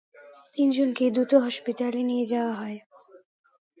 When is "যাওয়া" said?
2.25-2.53